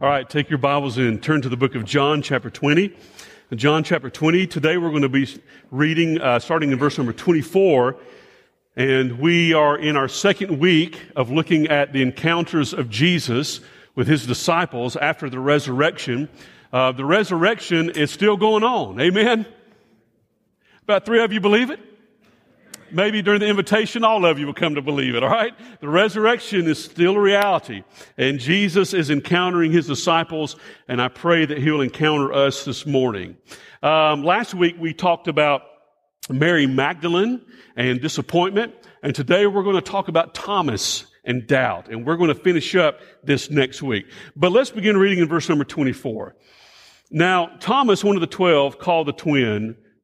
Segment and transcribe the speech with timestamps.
[0.00, 2.94] All right, take your Bibles and turn to the book of John, chapter 20.
[3.56, 4.46] John, chapter 20.
[4.46, 5.26] Today we're going to be
[5.72, 7.96] reading, uh, starting in verse number 24.
[8.76, 13.58] And we are in our second week of looking at the encounters of Jesus
[13.96, 16.28] with his disciples after the resurrection.
[16.72, 19.00] Uh, the resurrection is still going on.
[19.00, 19.46] Amen?
[20.84, 21.80] About three of you believe it?
[22.92, 25.52] Maybe during the invitation, all of you will come to believe it, all right?
[25.80, 27.82] The resurrection is still a reality.
[28.16, 30.56] And Jesus is encountering his disciples,
[30.88, 33.36] and I pray that he'll encounter us this morning.
[33.82, 35.62] Um, last week, we talked about
[36.30, 37.40] Mary Magdalene
[37.76, 42.28] and disappointment, and today we're going to talk about Thomas and doubt, and we're going
[42.28, 44.06] to finish up this next week.
[44.34, 46.34] But let's begin reading in verse number 24.
[47.10, 49.76] Now, Thomas, one of the twelve, called the twin,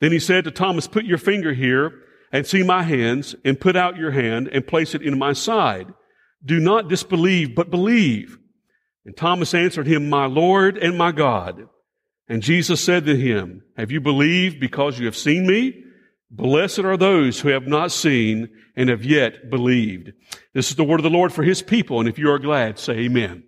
[0.00, 1.92] Then he said to Thomas, put your finger here
[2.32, 5.92] and see my hands and put out your hand and place it in my side.
[6.44, 8.38] Do not disbelieve, but believe.
[9.04, 11.68] And Thomas answered him, my Lord and my God.
[12.28, 15.84] And Jesus said to him, have you believed because you have seen me?
[16.30, 20.12] Blessed are those who have not seen and have yet believed.
[20.54, 21.98] This is the word of the Lord for his people.
[21.98, 23.42] And if you are glad, say amen.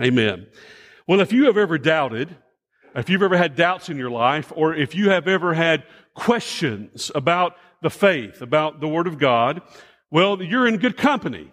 [0.00, 0.46] Amen.
[1.06, 2.34] Well, if you have ever doubted,
[2.96, 7.10] if you've ever had doubts in your life, or if you have ever had questions
[7.14, 9.60] about the faith, about the Word of God,
[10.10, 11.52] well, you're in good company.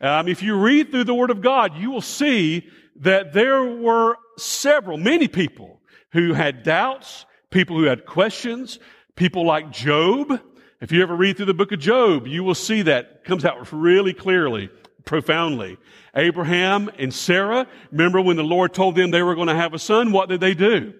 [0.00, 4.16] Um, if you read through the Word of God, you will see that there were
[4.38, 5.80] several, many people
[6.12, 8.78] who had doubts, people who had questions,
[9.16, 10.40] people like Job.
[10.80, 13.72] If you ever read through the book of Job, you will see that comes out
[13.72, 14.70] really clearly
[15.04, 15.76] profoundly.
[16.16, 19.78] Abraham and Sarah, remember when the Lord told them they were going to have a
[19.78, 20.94] son, what did they do?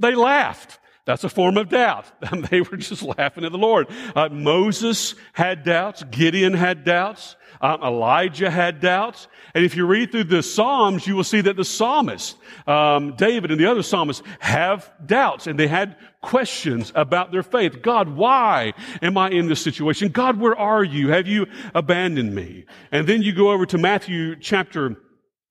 [0.00, 0.79] They laughed.
[1.06, 2.06] That's a form of doubt.
[2.50, 3.88] they were just laughing at the Lord.
[4.14, 6.02] Uh, Moses had doubts.
[6.04, 7.36] Gideon had doubts.
[7.60, 9.28] Um, Elijah had doubts.
[9.54, 13.50] And if you read through the Psalms, you will see that the psalmist, um, David
[13.50, 17.82] and the other psalmists have doubts and they had questions about their faith.
[17.82, 18.72] God, why
[19.02, 20.08] am I in this situation?
[20.08, 21.08] God, where are you?
[21.08, 22.64] Have you abandoned me?
[22.92, 24.96] And then you go over to Matthew chapter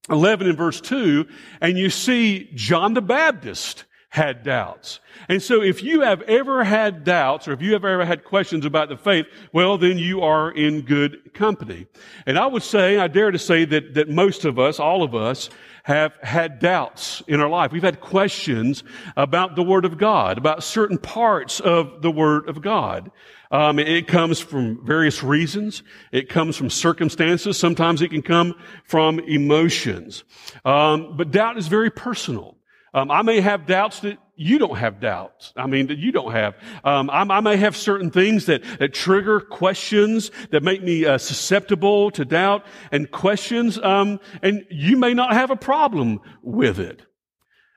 [0.09, 1.27] 11 and verse 2
[1.61, 4.99] and you see John the Baptist had doubts.
[5.27, 8.65] And so if you have ever had doubts or if you have ever had questions
[8.65, 11.85] about the faith, well, then you are in good company.
[12.25, 15.13] And I would say, I dare to say that, that most of us, all of
[15.13, 15.49] us,
[15.83, 17.71] have had doubts in our life.
[17.71, 18.83] We've had questions
[19.15, 23.11] about the Word of God, about certain parts of the Word of God.
[23.51, 25.81] Um, it comes from various reasons.
[26.11, 27.57] It comes from circumstances.
[27.57, 28.53] Sometimes it can come
[28.83, 30.23] from emotions.
[30.65, 32.58] Um, but doubt is very personal.
[32.93, 35.53] Um, I may have doubts that you don't have doubts.
[35.55, 36.55] I mean, that you don't have.
[36.83, 41.17] Um, I, I, may have certain things that, that trigger questions that make me uh,
[41.17, 47.01] susceptible to doubt and questions, um, and you may not have a problem with it.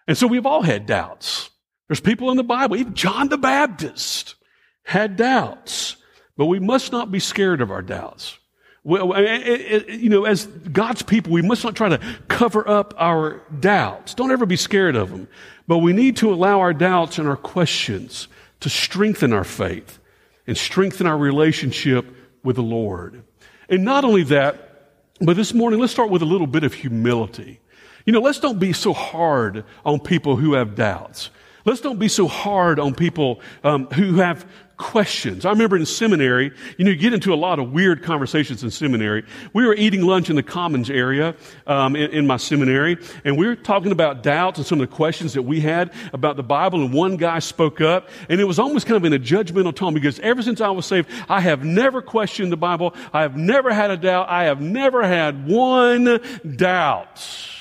[0.06, 1.50] And so we've all had doubts.
[1.88, 4.36] There's people in the Bible, even John the Baptist
[4.84, 5.96] had doubts,
[6.36, 8.38] but we must not be scared of our doubts.
[8.84, 9.20] Well,
[9.88, 14.14] you know, as God's people, we must not try to cover up our doubts.
[14.14, 15.28] Don't ever be scared of them.
[15.68, 18.26] But we need to allow our doubts and our questions
[18.60, 20.00] to strengthen our faith
[20.46, 22.06] and strengthen our relationship
[22.42, 23.22] with the Lord.
[23.68, 24.90] And not only that,
[25.20, 27.60] but this morning, let's start with a little bit of humility.
[28.04, 31.30] You know, let's don't be so hard on people who have doubts.
[31.64, 34.44] Let's don't be so hard on people um, who have
[34.82, 35.46] questions.
[35.46, 38.70] I remember in seminary, you know, you get into a lot of weird conversations in
[38.72, 39.24] seminary.
[39.52, 41.36] We were eating lunch in the commons area
[41.68, 44.94] um, in, in, my seminary, and we were talking about doubts and some of the
[44.94, 46.82] questions that we had about the Bible.
[46.82, 49.94] And one guy spoke up, and it was almost kind of in a judgmental tone
[49.94, 52.94] because ever since I was saved, I have never questioned the Bible.
[53.12, 54.28] I have never had a doubt.
[54.30, 56.20] I have never had one
[56.56, 57.51] doubt.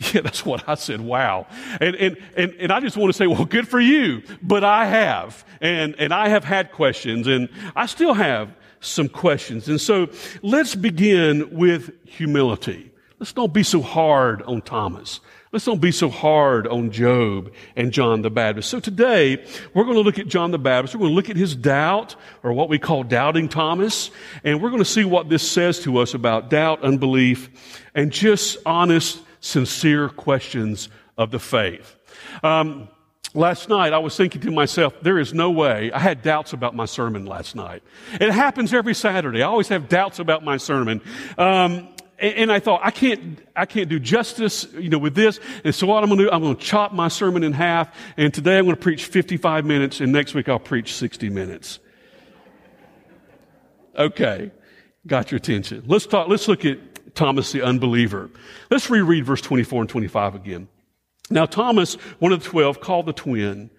[0.14, 1.00] Yeah, that's what I said.
[1.00, 1.48] Wow.
[1.80, 4.22] And, and, and, and I just want to say, well, good for you.
[4.40, 5.44] But I have.
[5.60, 9.68] And, and I have had questions and I still have some questions.
[9.68, 10.08] And so
[10.40, 12.92] let's begin with humility.
[13.18, 15.18] Let's don't be so hard on Thomas.
[15.50, 18.68] Let's don't be so hard on Job and John the Baptist.
[18.68, 20.94] So today, we're going to look at John the Baptist.
[20.94, 24.10] We're going to look at his doubt, or what we call doubting Thomas,
[24.44, 27.48] and we're going to see what this says to us about doubt, unbelief,
[27.94, 31.96] and just honest sincere questions of the faith.
[32.42, 32.88] Um,
[33.34, 35.92] Last night, I was thinking to myself, there is no way.
[35.92, 37.82] I had doubts about my sermon last night.
[38.14, 39.42] It happens every Saturday.
[39.42, 41.02] I always have doubts about my sermon.
[41.36, 41.88] Um,
[42.18, 45.38] and I thought, I can't, I can't do justice, you know, with this.
[45.62, 47.94] And so what I'm going to do, I'm going to chop my sermon in half.
[48.16, 51.78] And today I'm going to preach 55 minutes and next week I'll preach 60 minutes.
[53.96, 54.50] Okay.
[55.06, 55.84] Got your attention.
[55.86, 56.78] Let's talk, let's look at
[57.14, 58.30] Thomas the unbeliever.
[58.70, 60.68] Let's reread verse 24 and 25 again.
[61.30, 63.70] Now Thomas, one of the twelve, called the twin,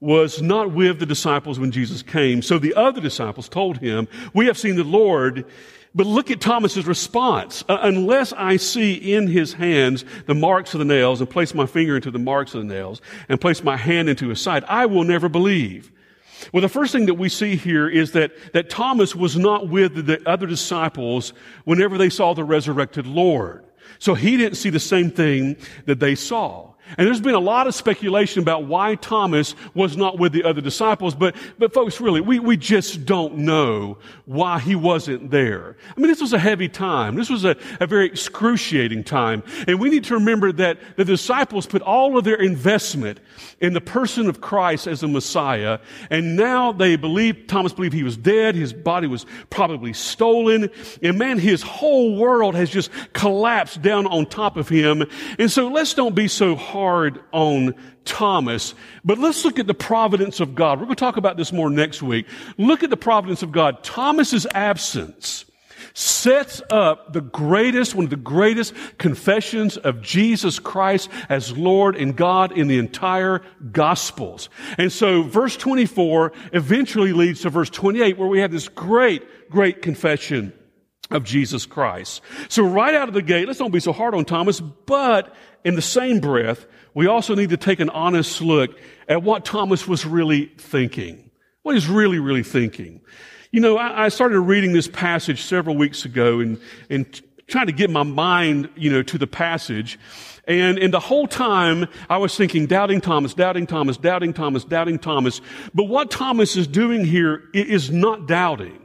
[0.00, 2.42] was not with the disciples when Jesus came.
[2.42, 5.44] So the other disciples told him, we have seen the Lord.
[5.94, 7.64] But look at Thomas's response.
[7.68, 11.66] Uh, unless I see in his hands the marks of the nails and place my
[11.66, 14.86] finger into the marks of the nails and place my hand into his side, I
[14.86, 15.92] will never believe.
[16.52, 20.06] Well, the first thing that we see here is that, that Thomas was not with
[20.06, 21.32] the other disciples
[21.64, 23.64] whenever they saw the resurrected Lord.
[23.98, 25.56] So he didn't see the same thing
[25.86, 26.71] that they saw.
[26.98, 30.60] And there's been a lot of speculation about why Thomas was not with the other
[30.60, 35.76] disciples, but, but folks, really, we, we just don't know why he wasn't there.
[35.96, 37.14] I mean, this was a heavy time.
[37.14, 39.42] This was a, a very excruciating time.
[39.66, 43.20] And we need to remember that the disciples put all of their investment
[43.60, 45.78] in the person of Christ as the Messiah.
[46.10, 48.54] And now they believe, Thomas believed he was dead.
[48.54, 50.70] His body was probably stolen.
[51.02, 55.04] And man, his whole world has just collapsed down on top of him.
[55.38, 57.74] And so let's don't be so hard on
[58.06, 58.74] Thomas,
[59.04, 60.78] but let's look at the providence of God.
[60.78, 62.26] We're going to talk about this more next week.
[62.56, 63.84] Look at the providence of God.
[63.84, 65.44] Thomas's absence
[65.92, 72.16] sets up the greatest, one of the greatest confessions of Jesus Christ as Lord and
[72.16, 74.48] God in the entire Gospels.
[74.78, 79.82] And so verse 24 eventually leads to verse 28 where we have this great, great
[79.82, 80.54] confession
[81.10, 82.22] of Jesus Christ.
[82.48, 85.34] So right out of the gate, let's don't be so hard on Thomas, but
[85.64, 88.78] in the same breath, we also need to take an honest look
[89.08, 91.30] at what Thomas was really thinking.
[91.62, 93.00] What he's really, really thinking.
[93.50, 96.58] You know, I, I started reading this passage several weeks ago and,
[96.90, 99.98] and trying to get my mind, you know, to the passage.
[100.48, 104.98] And, and the whole time I was thinking, doubting Thomas, doubting Thomas, doubting Thomas, doubting
[104.98, 105.40] Thomas.
[105.74, 108.81] But what Thomas is doing here is not doubting.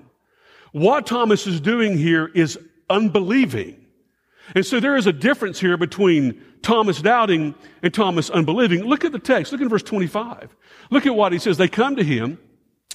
[0.77, 3.83] What Thomas is doing here is unbelieving.
[4.53, 8.83] And so there is a difference here between Thomas doubting and Thomas unbelieving.
[8.83, 9.51] Look at the text.
[9.51, 10.55] Look at verse 25.
[10.91, 11.57] Look at what he says.
[11.57, 12.37] They come to him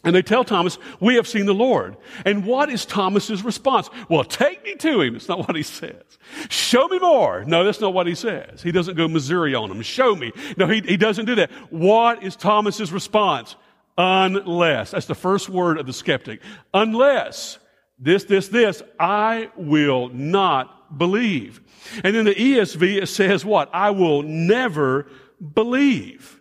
[0.04, 1.96] and they tell Thomas, we have seen the Lord.
[2.24, 3.90] And what is Thomas's response?
[4.08, 5.16] Well, take me to him.
[5.16, 6.04] It's not what he says.
[6.50, 7.44] Show me more.
[7.44, 8.62] No, that's not what he says.
[8.62, 9.82] He doesn't go Missouri on him.
[9.82, 10.30] Show me.
[10.56, 11.50] No, he, he doesn't do that.
[11.70, 13.56] What is Thomas's response?
[13.98, 14.92] Unless.
[14.92, 16.40] That's the first word of the skeptic.
[16.72, 17.58] Unless
[18.02, 21.60] this, this, this, I will not believe.
[22.02, 23.70] And in the ESV, it says what?
[23.72, 25.06] I will never
[25.54, 26.40] believe.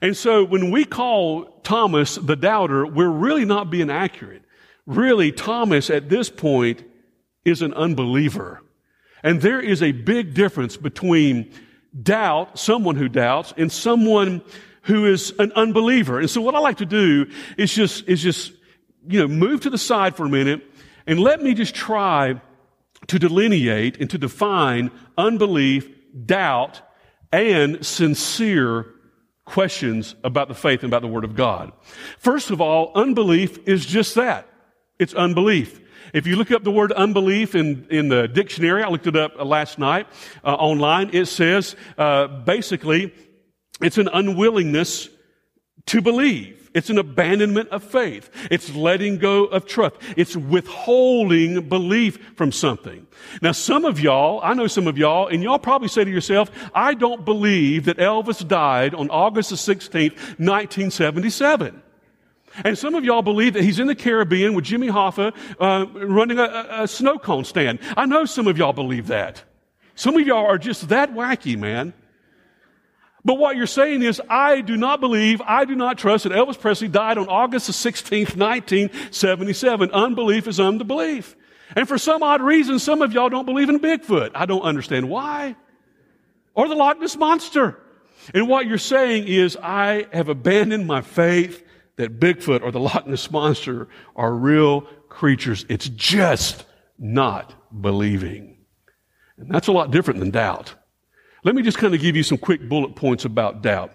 [0.00, 4.42] And so when we call Thomas the doubter, we're really not being accurate.
[4.86, 6.84] Really, Thomas at this point
[7.44, 8.62] is an unbeliever.
[9.24, 11.52] And there is a big difference between
[12.00, 14.42] doubt, someone who doubts, and someone
[14.82, 16.20] who is an unbeliever.
[16.20, 17.26] And so what I like to do
[17.58, 18.52] is just, is just,
[19.08, 20.62] you know, move to the side for a minute
[21.06, 22.40] and let me just try
[23.06, 25.88] to delineate and to define unbelief,
[26.26, 26.82] doubt,
[27.32, 28.86] and sincere
[29.44, 31.72] questions about the faith and about the Word of God.
[32.18, 34.48] First of all, unbelief is just that.
[34.98, 35.80] It's unbelief.
[36.12, 39.32] If you look up the word unbelief in, in the dictionary, I looked it up
[39.38, 40.06] last night
[40.44, 43.14] uh, online, it says uh, basically
[43.80, 45.08] it's an unwillingness
[45.86, 46.60] to believe.
[46.72, 48.30] It's an abandonment of faith.
[48.48, 49.96] It's letting go of trust.
[50.16, 53.06] It's withholding belief from something.
[53.42, 56.50] Now, some of y'all, I know some of y'all, and y'all probably say to yourself,
[56.72, 61.82] I don't believe that Elvis died on August the 16th, 1977.
[62.64, 66.38] And some of y'all believe that he's in the Caribbean with Jimmy Hoffa uh, running
[66.38, 67.80] a, a snow cone stand.
[67.96, 69.42] I know some of y'all believe that.
[69.94, 71.94] Some of y'all are just that wacky, man.
[73.24, 76.58] But what you're saying is, I do not believe, I do not trust that Elvis
[76.58, 79.90] Presley died on August the 16th, 1977.
[79.90, 81.36] Unbelief is unbelief.
[81.76, 84.30] And for some odd reason, some of y'all don't believe in Bigfoot.
[84.34, 85.56] I don't understand why.
[86.54, 87.78] Or the Loch Ness Monster.
[88.34, 91.64] And what you're saying is, I have abandoned my faith
[91.96, 95.66] that Bigfoot or the Loch Ness Monster are real creatures.
[95.68, 96.64] It's just
[96.98, 98.56] not believing.
[99.36, 100.74] And that's a lot different than doubt.
[101.44, 103.92] Let me just kind of give you some quick bullet points about doubt.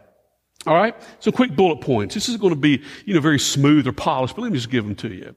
[0.65, 0.95] All right?
[1.19, 2.15] Some quick bullet points.
[2.15, 4.71] This is going to be, you know, very smooth or polished, but let me just
[4.71, 5.35] give them to you.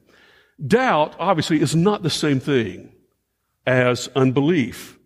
[0.67, 2.93] Doubt, obviously, is not the same thing
[3.67, 4.99] as unbelief.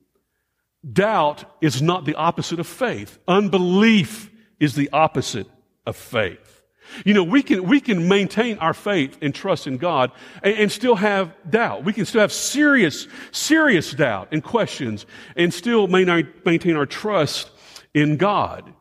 [0.92, 3.18] doubt is not the opposite of faith.
[3.26, 4.30] Unbelief
[4.60, 5.48] is the opposite
[5.86, 6.61] of faith.
[7.04, 10.12] You know, we can, we can maintain our faith and trust in God
[10.42, 11.84] and, and, still have doubt.
[11.84, 17.50] We can still have serious, serious doubt and questions and still maintain our trust
[17.94, 18.72] in God.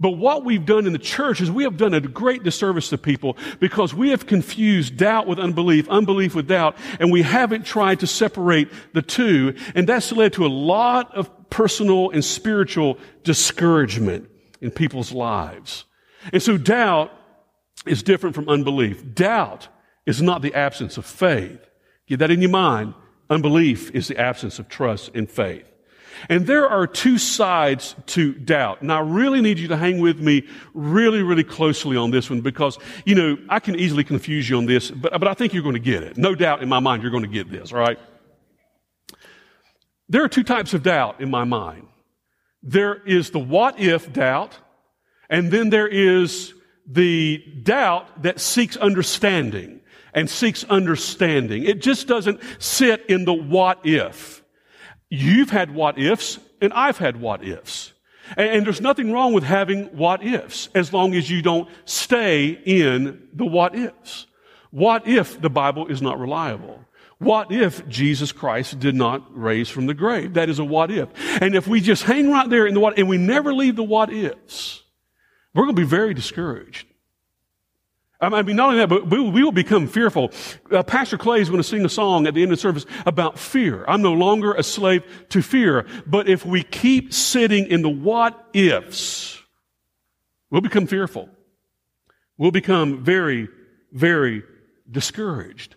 [0.00, 2.98] But what we've done in the church is we have done a great disservice to
[2.98, 8.00] people because we have confused doubt with unbelief, unbelief with doubt, and we haven't tried
[8.00, 9.54] to separate the two.
[9.74, 14.30] And that's led to a lot of personal and spiritual discouragement
[14.62, 15.84] in people's lives.
[16.32, 17.12] And so doubt
[17.86, 19.14] is different from unbelief.
[19.14, 19.68] Doubt
[20.06, 21.60] is not the absence of faith.
[22.06, 22.94] Get that in your mind.
[23.28, 25.70] Unbelief is the absence of trust and faith.
[26.28, 28.82] And there are two sides to doubt.
[28.82, 32.40] And I really need you to hang with me really, really closely on this one
[32.40, 35.62] because, you know, I can easily confuse you on this, but, but I think you're
[35.62, 36.18] going to get it.
[36.18, 37.98] No doubt in my mind you're going to get this, all right?
[40.08, 41.86] There are two types of doubt in my mind.
[42.62, 44.58] There is the what if doubt,
[45.30, 46.52] and then there is
[46.90, 49.80] the doubt that seeks understanding
[50.12, 51.64] and seeks understanding.
[51.64, 54.42] It just doesn't sit in the what if.
[55.08, 57.92] You've had what ifs, and I've had what ifs.
[58.36, 62.48] And, and there's nothing wrong with having what ifs as long as you don't stay
[62.48, 64.26] in the what ifs.
[64.70, 66.84] What if the Bible is not reliable?
[67.18, 70.34] What if Jesus Christ did not raise from the grave?
[70.34, 71.08] That is a what if.
[71.42, 73.82] And if we just hang right there in the what, and we never leave the
[73.82, 74.82] what ifs,
[75.54, 76.86] we're going to be very discouraged.
[78.22, 80.30] I mean, not only that, but we will become fearful.
[80.70, 82.84] Uh, Pastor Clay is going to sing a song at the end of the service
[83.06, 83.82] about fear.
[83.88, 85.86] I'm no longer a slave to fear.
[86.06, 89.42] But if we keep sitting in the what ifs,
[90.50, 91.30] we'll become fearful.
[92.36, 93.48] We'll become very,
[93.90, 94.42] very
[94.90, 95.76] discouraged.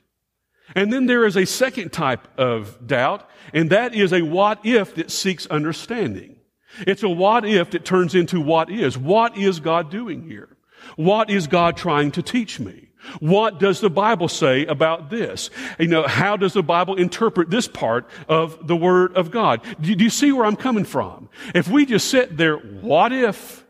[0.75, 4.95] And then there is a second type of doubt, and that is a what if
[4.95, 6.35] that seeks understanding.
[6.79, 8.97] It's a what if that turns into what is.
[8.97, 10.49] What is God doing here?
[10.95, 12.89] What is God trying to teach me?
[13.19, 15.49] What does the Bible say about this?
[15.77, 19.61] You know, how does the Bible interpret this part of the Word of God?
[19.81, 21.29] Do, do you see where I'm coming from?
[21.53, 23.65] If we just sit there, what if?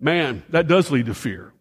[0.00, 1.52] Man, that does lead to fear.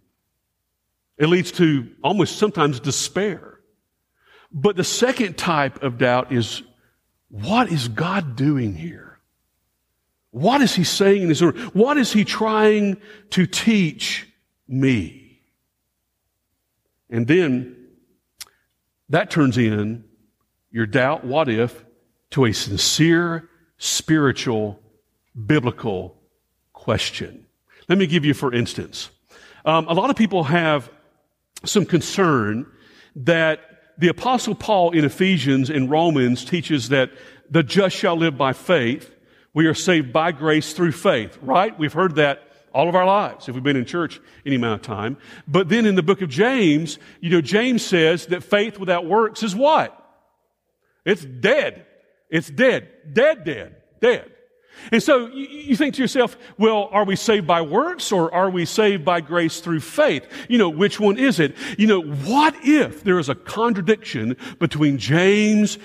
[1.18, 3.60] It leads to almost sometimes despair.
[4.52, 6.64] But the second type of doubt is,
[7.30, 9.09] what is God doing here?
[10.32, 11.58] What is He saying in His Word?
[11.74, 12.98] What is He trying
[13.32, 14.30] to teach
[14.70, 15.42] me.
[17.10, 17.76] And then
[19.10, 20.06] that turns in
[20.72, 21.84] your doubt, what if,
[22.32, 24.80] to a sincere, spiritual,
[25.48, 26.16] biblical
[26.74, 27.48] question.
[27.88, 29.10] Let me give you, for instance,
[29.66, 30.92] um, a lot of people have
[31.66, 32.68] some concern
[33.16, 33.62] that
[33.98, 37.10] the apostle Paul in Ephesians and Romans teaches that
[37.50, 39.14] the just shall live by faith.
[39.54, 41.78] We are saved by grace through faith, right?
[41.78, 44.86] We've heard that all of our lives if we've been in church any amount of
[44.86, 45.18] time.
[45.48, 49.44] But then in the book of James, you know, James says that faith without works
[49.44, 49.96] is what?
[51.06, 51.86] It's dead.
[52.30, 52.90] It's dead.
[53.12, 54.32] Dead, dead, dead.
[54.92, 58.66] And so you, think to yourself, well, are we saved by works or are we
[58.66, 60.26] saved by grace through faith?
[60.48, 61.56] You know, which one is it?
[61.78, 65.80] You know, what if there is a contradiction between James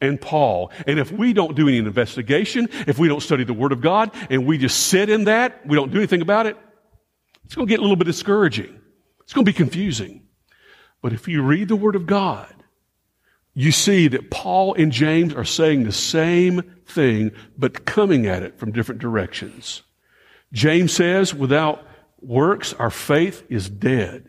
[0.00, 0.70] and Paul.
[0.86, 4.10] And if we don't do any investigation, if we don't study the Word of God,
[4.30, 6.56] and we just sit in that, we don't do anything about it,
[7.44, 8.80] it's going to get a little bit discouraging.
[9.22, 10.26] It's going to be confusing.
[11.02, 12.52] But if you read the Word of God,
[13.54, 18.58] you see that Paul and James are saying the same thing, but coming at it
[18.58, 19.82] from different directions.
[20.52, 21.86] James says, without
[22.20, 24.28] works, our faith is dead.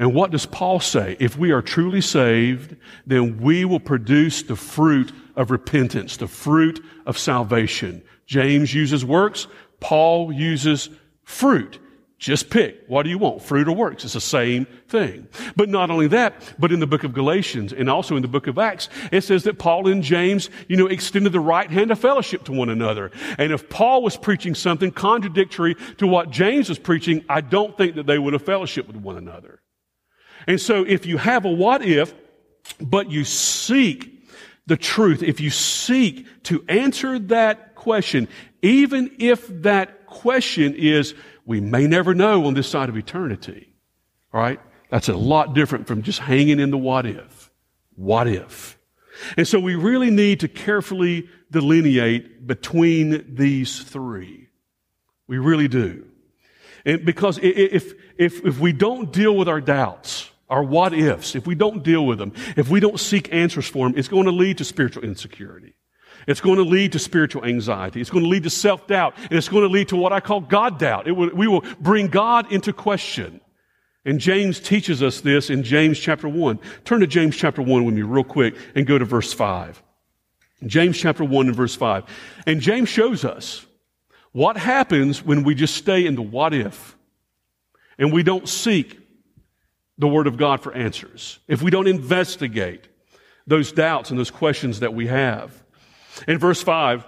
[0.00, 1.14] And what does Paul say?
[1.20, 2.74] If we are truly saved,
[3.06, 8.02] then we will produce the fruit of repentance, the fruit of salvation.
[8.24, 9.46] James uses works.
[9.78, 10.88] Paul uses
[11.24, 11.78] fruit.
[12.18, 12.82] Just pick.
[12.86, 13.42] What do you want?
[13.42, 14.04] Fruit or works?
[14.04, 15.28] It's the same thing.
[15.54, 18.46] But not only that, but in the book of Galatians and also in the book
[18.46, 21.98] of Acts, it says that Paul and James, you know, extended the right hand of
[21.98, 23.10] fellowship to one another.
[23.36, 27.96] And if Paul was preaching something contradictory to what James was preaching, I don't think
[27.96, 29.60] that they would have fellowship with one another.
[30.46, 32.14] And so if you have a what if,
[32.80, 34.28] but you seek
[34.66, 38.28] the truth, if you seek to answer that question,
[38.62, 43.72] even if that question is, we may never know on this side of eternity,
[44.32, 44.60] all right?
[44.90, 47.50] That's a lot different from just hanging in the what if.
[47.96, 48.78] What if?
[49.36, 54.48] And so we really need to carefully delineate between these three.
[55.26, 56.09] We really do.
[56.84, 61.46] And because if, if, if we don't deal with our doubts, our what ifs, if
[61.46, 64.32] we don't deal with them, if we don't seek answers for them, it's going to
[64.32, 65.74] lead to spiritual insecurity.
[66.26, 68.00] It's going to lead to spiritual anxiety.
[68.00, 69.16] It's going to lead to self-doubt.
[69.16, 71.06] And it's going to lead to what I call God doubt.
[71.06, 73.40] Will, we will bring God into question.
[74.04, 76.58] And James teaches us this in James chapter 1.
[76.84, 79.82] Turn to James chapter 1 with me real quick and go to verse 5.
[80.66, 82.04] James chapter 1 and verse 5.
[82.46, 83.66] And James shows us
[84.32, 86.96] what happens when we just stay in the what if
[87.98, 88.98] and we don't seek
[89.98, 91.38] the Word of God for answers.
[91.46, 92.88] If we don't investigate
[93.46, 95.62] those doubts and those questions that we have.
[96.26, 97.04] In verse 5,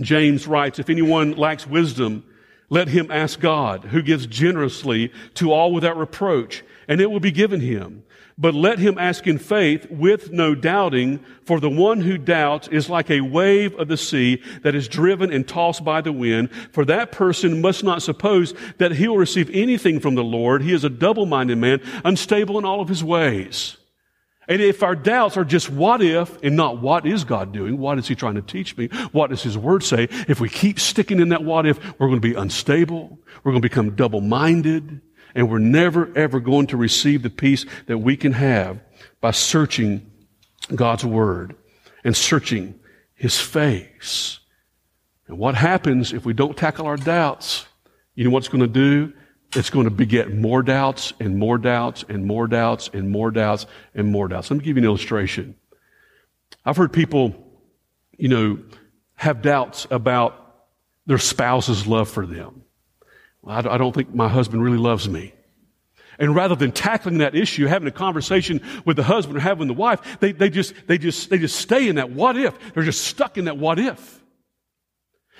[0.00, 2.24] James writes, If anyone lacks wisdom,
[2.70, 7.32] let him ask God, who gives generously to all without reproach, and it will be
[7.32, 8.04] given him.
[8.42, 12.90] But let him ask in faith with no doubting, for the one who doubts is
[12.90, 16.50] like a wave of the sea that is driven and tossed by the wind.
[16.72, 20.60] For that person must not suppose that he will receive anything from the Lord.
[20.60, 23.76] He is a double-minded man, unstable in all of his ways.
[24.48, 27.96] And if our doubts are just what if and not what is God doing, what
[28.00, 31.20] is He trying to teach me, what does His Word say, if we keep sticking
[31.20, 35.00] in that what if, we're going to be unstable, we're going to become double minded,
[35.34, 38.80] and we're never ever going to receive the peace that we can have
[39.20, 40.10] by searching
[40.74, 41.56] God's Word
[42.04, 42.78] and searching
[43.14, 44.38] His face.
[45.26, 47.66] And what happens if we don't tackle our doubts?
[48.14, 49.12] You know what it's going to do?
[49.54, 53.66] It's going to beget more doubts and more doubts and more doubts and more doubts
[53.94, 54.50] and more doubts.
[54.50, 55.56] Let me give you an illustration.
[56.64, 57.34] I've heard people,
[58.16, 58.58] you know,
[59.14, 60.38] have doubts about
[61.06, 62.62] their spouse's love for them.
[63.46, 65.34] I don't think my husband really loves me.
[66.18, 69.74] And rather than tackling that issue, having a conversation with the husband or having the
[69.74, 72.54] wife, they, they just, they just, they just stay in that what if.
[72.74, 74.21] They're just stuck in that what if.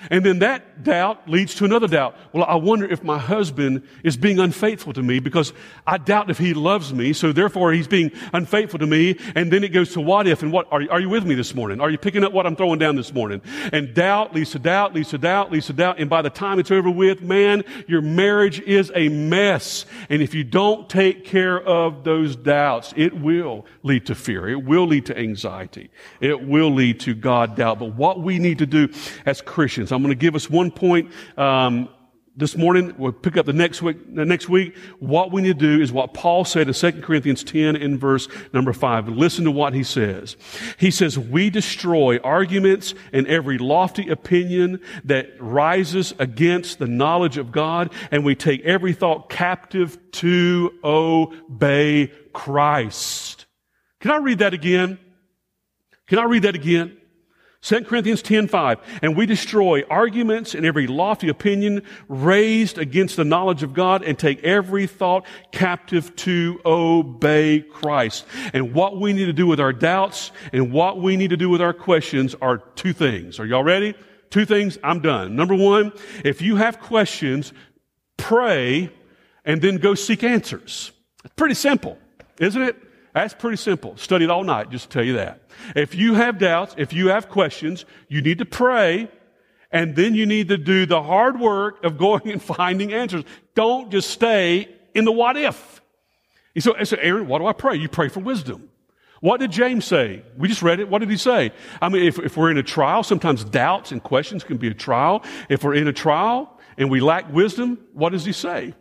[0.09, 2.15] And then that doubt leads to another doubt.
[2.33, 5.53] Well, I wonder if my husband is being unfaithful to me because
[5.87, 9.17] I doubt if he loves me, so therefore he's being unfaithful to me.
[9.35, 11.35] And then it goes to what if and what are you, are you with me
[11.35, 11.79] this morning?
[11.79, 13.41] Are you picking up what I'm throwing down this morning?
[13.71, 15.99] And doubt leads to doubt, leads to doubt, leads to doubt.
[15.99, 19.85] And by the time it's over with, man, your marriage is a mess.
[20.09, 24.49] And if you don't take care of those doubts, it will lead to fear.
[24.49, 25.89] It will lead to anxiety.
[26.19, 27.79] It will lead to God doubt.
[27.79, 28.89] But what we need to do
[29.25, 31.89] as Christians, I'm going to give us one point um,
[32.35, 32.95] this morning.
[32.97, 34.15] We'll pick up the next week.
[34.15, 37.43] The next week, what we need to do is what Paul said in 2 Corinthians
[37.43, 39.09] 10 in verse number 5.
[39.09, 40.35] Listen to what he says.
[40.77, 47.51] He says, We destroy arguments and every lofty opinion that rises against the knowledge of
[47.51, 53.45] God, and we take every thought captive to obey Christ.
[53.99, 54.97] Can I read that again?
[56.07, 56.97] Can I read that again?
[57.63, 63.63] 2 Corinthians 10:5 and we destroy arguments and every lofty opinion raised against the knowledge
[63.63, 68.25] of God and take every thought captive to obey Christ.
[68.53, 71.49] And what we need to do with our doubts and what we need to do
[71.49, 73.39] with our questions are two things.
[73.39, 73.95] Are y'all ready?
[74.29, 75.35] Two things, I'm done.
[75.37, 75.93] Number 1,
[76.25, 77.53] if you have questions,
[78.17, 78.89] pray
[79.45, 80.91] and then go seek answers.
[81.23, 81.97] It's pretty simple,
[82.39, 82.75] isn't it?
[83.13, 83.95] That's pretty simple.
[83.97, 85.41] Studied all night, just to tell you that.
[85.75, 89.07] If you have doubts, if you have questions, you need to pray,
[89.71, 93.23] and then you need to do the hard work of going and finding answers.
[93.53, 95.81] Don't just stay in the what if.
[96.59, 97.75] So, so Aaron, what do I pray?
[97.75, 98.69] You pray for wisdom.
[99.21, 100.23] What did James say?
[100.37, 100.89] We just read it.
[100.89, 101.53] What did he say?
[101.81, 104.73] I mean, if, if we're in a trial, sometimes doubts and questions can be a
[104.73, 105.23] trial.
[105.49, 108.73] If we're in a trial and we lack wisdom, what does he say?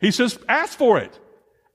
[0.00, 1.18] He says, ask for it.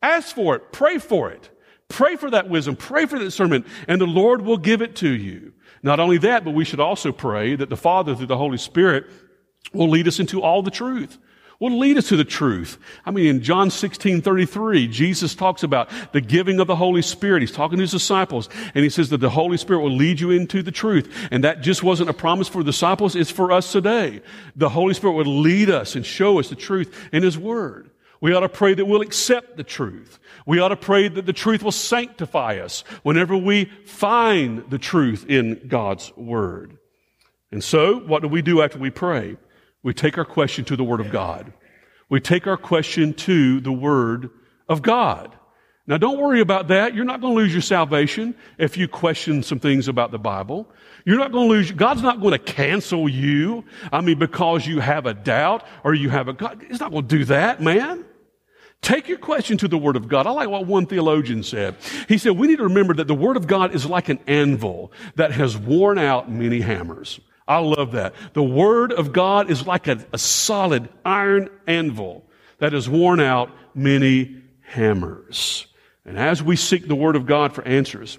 [0.01, 0.71] Ask for it.
[0.71, 1.49] Pray for it.
[1.89, 2.75] Pray for that wisdom.
[2.75, 5.53] Pray for that discernment, and the Lord will give it to you.
[5.81, 9.05] Not only that, but we should also pray that the Father, through the Holy Spirit,
[9.73, 11.17] will lead us into all the truth.
[11.59, 12.77] Will lead us to the truth.
[13.05, 17.41] I mean, in John 16, 33, Jesus talks about the giving of the Holy Spirit.
[17.41, 20.31] He's talking to his disciples, and he says that the Holy Spirit will lead you
[20.31, 21.13] into the truth.
[21.31, 24.21] And that just wasn't a promise for the disciples, it's for us today.
[24.55, 27.88] The Holy Spirit will lead us and show us the truth in His Word.
[28.21, 30.19] We ought to pray that we'll accept the truth.
[30.45, 35.25] We ought to pray that the truth will sanctify us whenever we find the truth
[35.29, 36.77] in God's Word.
[37.51, 39.37] And so, what do we do after we pray?
[39.83, 41.53] We take our question to the Word of God.
[42.09, 44.29] We take our question to the Word
[44.67, 45.35] of God.
[45.87, 46.93] Now, don't worry about that.
[46.93, 50.69] You're not going to lose your salvation if you question some things about the Bible.
[51.03, 53.65] You're not going to lose, God's not going to cancel you.
[53.91, 56.63] I mean, because you have a doubt or you have a God.
[56.67, 58.05] He's not going to do that, man.
[58.81, 60.25] Take your question to the Word of God.
[60.25, 61.75] I like what one theologian said.
[62.07, 64.91] He said, we need to remember that the Word of God is like an anvil
[65.15, 67.19] that has worn out many hammers.
[67.47, 68.13] I love that.
[68.33, 72.25] The Word of God is like a, a solid iron anvil
[72.59, 75.65] that has worn out many hammers.
[76.05, 78.17] And as we seek the Word of God for answers,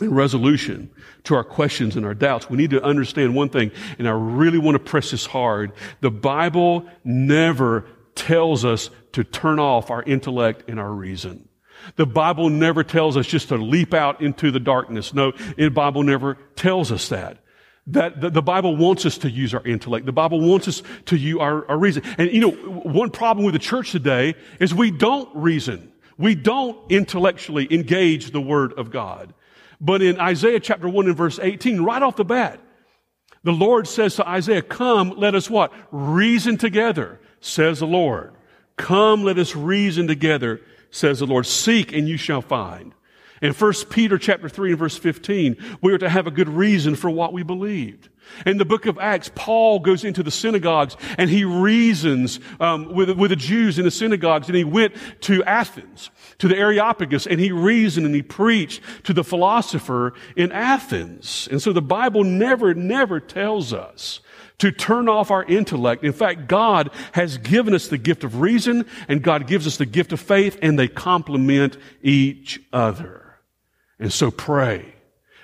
[0.00, 0.90] and resolution
[1.24, 4.58] to our questions and our doubts, we need to understand one thing, and I really
[4.58, 5.72] want to press this hard.
[6.00, 11.48] The Bible never tells us to turn off our intellect and our reason.
[11.96, 15.12] The Bible never tells us just to leap out into the darkness.
[15.12, 17.38] No, the Bible never tells us that.
[17.88, 20.06] That the, Bible wants us to use our intellect.
[20.06, 22.04] The Bible wants us to use our, our reason.
[22.16, 25.92] And you know, one problem with the church today is we don't reason.
[26.16, 29.34] We don't intellectually engage the Word of God.
[29.80, 32.60] But in Isaiah chapter 1 and verse 18, right off the bat,
[33.42, 35.72] the Lord says to Isaiah, come, let us what?
[35.90, 38.32] Reason together, says the Lord.
[38.76, 41.44] Come, let us reason together, says the Lord.
[41.46, 42.94] Seek and you shall find.
[43.42, 46.94] In 1 Peter chapter 3 and verse 15, we are to have a good reason
[46.94, 48.08] for what we believed.
[48.46, 53.10] In the book of Acts, Paul goes into the synagogues and he reasons um, with,
[53.10, 57.40] with the Jews in the synagogues, and he went to Athens, to the Areopagus, and
[57.40, 61.48] he reasoned and he preached to the philosopher in Athens.
[61.50, 64.20] And so the Bible never, never tells us
[64.58, 66.04] to turn off our intellect.
[66.04, 69.86] In fact, God has given us the gift of reason and God gives us the
[69.86, 73.38] gift of faith and they complement each other.
[73.98, 74.94] And so pray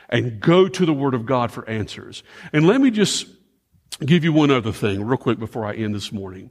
[0.09, 2.23] and go to the Word of God for answers.
[2.53, 3.27] And let me just
[4.05, 6.51] give you one other thing real quick before I end this morning.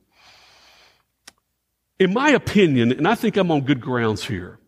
[2.00, 4.60] In my opinion, and I think I'm on good grounds here,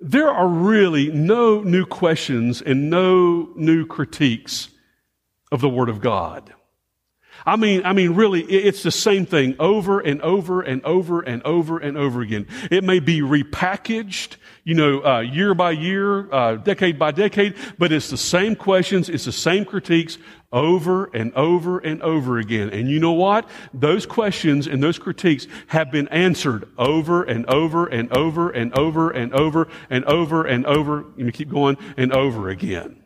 [0.00, 4.68] there are really no new questions and no new critiques
[5.50, 6.52] of the Word of God.
[7.44, 11.42] I mean, I mean, really, it's the same thing over and over and over and
[11.44, 12.46] over and over again.
[12.70, 17.90] It may be repackaged you know, uh, year by year, uh, decade by decade, but
[17.90, 20.18] it's the same questions, it's the same critiques
[20.52, 22.70] over and over and over again.
[22.70, 23.48] And you know what?
[23.74, 29.10] Those questions and those critiques have been answered over and over and over and over
[29.10, 31.06] and over and over and over.
[31.16, 33.02] You keep going and over again.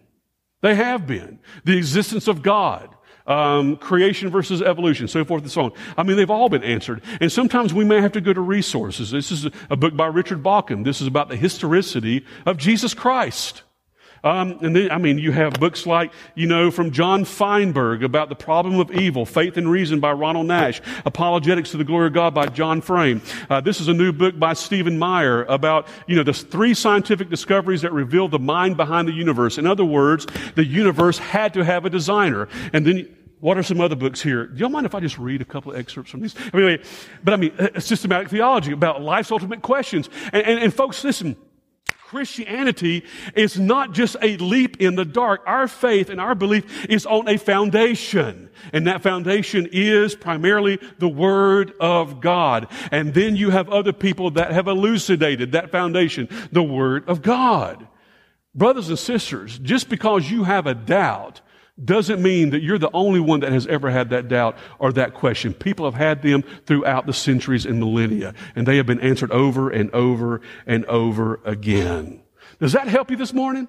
[0.61, 1.39] They have been.
[1.65, 2.96] The existence of God
[3.27, 5.73] um, creation versus evolution, so forth and so on.
[5.97, 7.03] I mean, they've all been answered.
[7.21, 9.11] And sometimes we may have to go to resources.
[9.11, 10.85] This is a book by Richard Bauckham.
[10.85, 13.63] This is about the historicity of Jesus Christ.
[14.25, 18.29] Um, and then, I mean, you have books like, you know, from John Feinberg about
[18.29, 22.13] the problem of evil, Faith and Reason by Ronald Nash, Apologetics to the Glory of
[22.13, 23.23] God by John Frame.
[23.49, 27.29] Uh, this is a new book by Stephen Meyer about, you know, the three scientific
[27.29, 29.59] discoveries that reveal the mind behind the universe.
[29.59, 32.49] In other words, the universe had to have a designer.
[32.73, 34.47] And then what are some other books here?
[34.47, 36.35] Do y'all mind if I just read a couple of excerpts from these?
[36.53, 36.79] I mean,
[37.23, 40.09] but I mean, systematic theology about life's ultimate questions.
[40.33, 41.37] And, and, and folks, listen,
[42.07, 45.43] Christianity is not just a leap in the dark.
[45.45, 48.49] Our faith and our belief is on a foundation.
[48.73, 52.69] And that foundation is primarily the Word of God.
[52.93, 57.89] And then you have other people that have elucidated that foundation, the Word of God.
[58.55, 61.41] Brothers and sisters, just because you have a doubt
[61.83, 65.13] doesn't mean that you're the only one that has ever had that doubt or that
[65.15, 65.53] question.
[65.53, 69.69] People have had them throughout the centuries and millennia, and they have been answered over
[69.69, 72.23] and over and over again.
[72.61, 73.69] Does that help you this morning?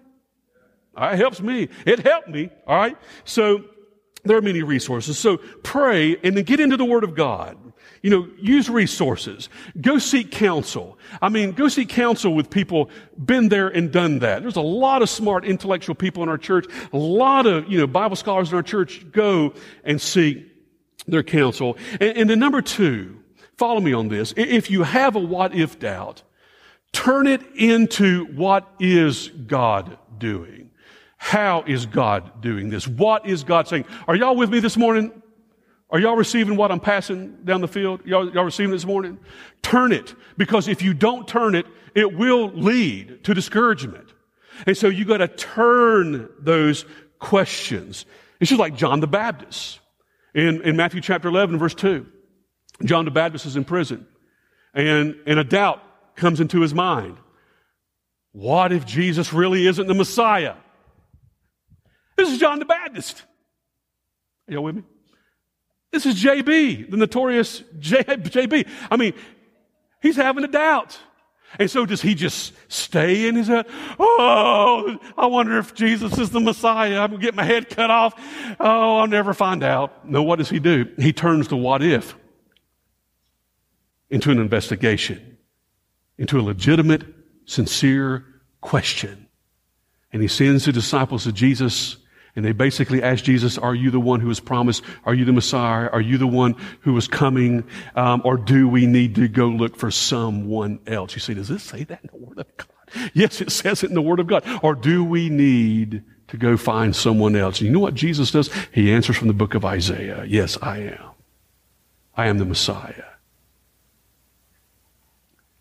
[0.96, 1.68] Ah, it helps me.
[1.86, 2.50] It helped me.
[2.66, 2.98] All right.
[3.26, 3.66] So
[4.24, 5.20] there are many resources.
[5.20, 7.58] So pray and then get into the Word of God.
[8.02, 9.50] You know, use resources.
[9.80, 10.98] Go seek counsel.
[11.22, 14.42] I mean, go seek counsel with people been there and done that.
[14.42, 16.66] There's a lot of smart intellectual people in our church.
[16.94, 20.46] A lot of, you know, Bible scholars in our church go and seek
[21.08, 21.78] their counsel.
[21.94, 23.20] And, and then number two,
[23.58, 24.34] follow me on this.
[24.38, 26.24] If you have a what if doubt,
[26.92, 30.72] turn it into what is God doing?
[31.18, 32.88] How is God doing this?
[32.88, 33.86] What is God saying?
[34.08, 35.12] Are y'all with me this morning?
[35.90, 38.02] Are y'all receiving what I'm passing down the field?
[38.06, 39.20] Y'all, y'all receiving this morning?
[39.62, 40.14] Turn it.
[40.38, 44.14] Because if you don't turn it, it will lead to discouragement.
[44.66, 46.86] And so you got to turn those
[47.20, 48.06] questions.
[48.40, 49.80] It's just like John the Baptist
[50.34, 52.06] in, in Matthew chapter 11, verse 2.
[52.84, 54.06] John the Baptist is in prison
[54.74, 55.82] and, and a doubt
[56.16, 57.18] comes into his mind.
[58.34, 60.56] What if Jesus really isn't the Messiah?
[62.18, 63.24] This is John the Baptist.
[64.48, 64.84] Are y'all with me?
[65.98, 68.68] This is JB, the notorious J, JB.
[68.92, 69.14] I mean,
[70.00, 71.00] he's having a doubt.
[71.58, 73.66] And so does he just stay in his head?
[73.98, 77.00] Oh, I wonder if Jesus is the Messiah.
[77.00, 78.14] I'm going to get my head cut off.
[78.60, 80.08] Oh, I'll never find out.
[80.08, 80.86] No, what does he do?
[81.00, 82.16] He turns the what if
[84.12, 85.40] into an investigation,
[86.20, 87.06] into a legitimate,
[87.46, 88.24] sincere
[88.62, 89.28] question.
[90.14, 91.98] And he sends the disciples of Jesus
[92.38, 94.84] and they basically asked Jesus, Are you the one who was promised?
[95.06, 95.90] Are you the Messiah?
[95.90, 97.64] Are you the one who was coming?
[97.96, 101.16] Um, or do we need to go look for someone else?
[101.16, 102.68] You see, does this say that in the Word of God?
[103.14, 104.46] Yes, it says it in the Word of God.
[104.62, 107.60] Or do we need to go find someone else?
[107.60, 108.50] And you know what Jesus does?
[108.72, 110.24] He answers from the book of Isaiah.
[110.26, 111.10] Yes, I am.
[112.16, 113.04] I am the Messiah.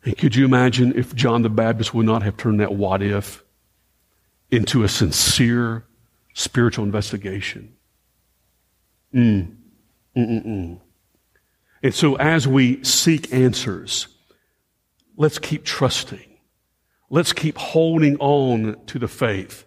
[0.04, 3.42] And could you imagine if John the Baptist would not have turned that what if
[4.50, 5.86] into a sincere
[6.36, 7.74] spiritual investigation?
[9.14, 9.56] Mm.
[10.14, 10.78] Mm-mm-mm.
[11.82, 14.08] And so as we seek answers,
[15.16, 16.38] let's keep trusting.
[17.08, 19.65] Let's keep holding on to the faith.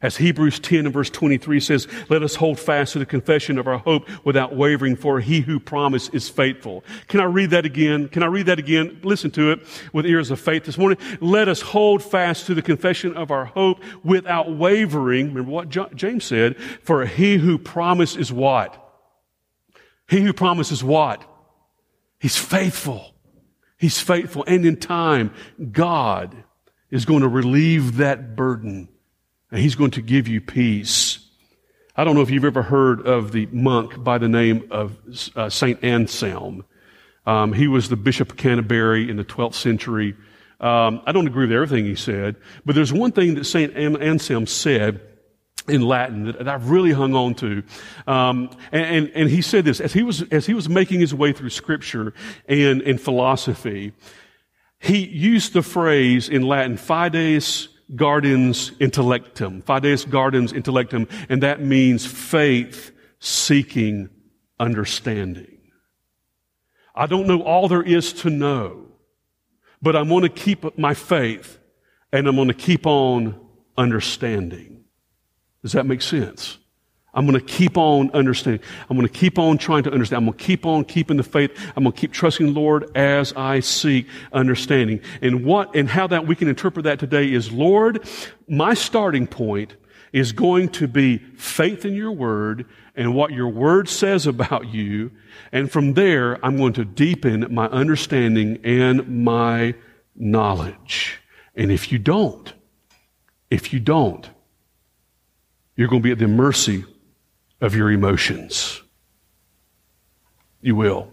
[0.00, 3.66] As Hebrews 10 and verse 23 says, let us hold fast to the confession of
[3.66, 6.84] our hope without wavering, for he who promised is faithful.
[7.08, 8.08] Can I read that again?
[8.08, 9.00] Can I read that again?
[9.02, 9.60] Listen to it
[9.92, 10.98] with ears of faith this morning.
[11.20, 15.34] Let us hold fast to the confession of our hope without wavering.
[15.34, 18.84] Remember what James said, for he who promised is what?
[20.08, 21.24] He who promises what?
[22.20, 23.14] He's faithful.
[23.78, 24.44] He's faithful.
[24.46, 25.32] And in time,
[25.72, 26.36] God
[26.88, 28.88] is going to relieve that burden
[29.50, 31.18] and He's going to give you peace.
[31.96, 34.96] I don't know if you've ever heard of the monk by the name of
[35.34, 36.64] uh, Saint Anselm.
[37.26, 40.14] Um, he was the Bishop of Canterbury in the 12th century.
[40.60, 44.46] Um, I don't agree with everything he said, but there's one thing that Saint Anselm
[44.46, 45.00] said
[45.68, 47.62] in Latin that, that I've really hung on to.
[48.06, 51.14] Um, and, and, and, he said this as he was as he was making his
[51.14, 52.14] way through Scripture
[52.48, 53.92] and, and philosophy.
[54.80, 62.06] He used the phrase in Latin "fides quaerens intellectum," "fides quaerens intellectum," and that means
[62.06, 64.10] faith seeking
[64.60, 65.58] understanding.
[66.94, 68.86] I don't know all there is to know,
[69.80, 71.58] but I'm going to keep my faith
[72.12, 73.38] and I'm going to keep on
[73.76, 74.84] understanding.
[75.62, 76.58] Does that make sense?
[77.18, 78.64] I'm going to keep on understanding.
[78.88, 80.18] I'm going to keep on trying to understand.
[80.18, 81.50] I'm going to keep on keeping the faith.
[81.74, 85.00] I'm going to keep trusting the Lord as I seek understanding.
[85.20, 88.08] And what and how that we can interpret that today is, Lord,
[88.46, 89.74] my starting point
[90.12, 95.10] is going to be faith in your word and what your word says about you.
[95.50, 99.74] And from there, I'm going to deepen my understanding and my
[100.14, 101.18] knowledge.
[101.56, 102.52] And if you don't,
[103.50, 104.30] if you don't,
[105.74, 106.84] you're going to be at the mercy
[107.60, 108.82] of your emotions.
[110.60, 111.12] You will.